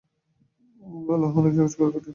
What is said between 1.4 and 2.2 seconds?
সহজ করা কঠিন।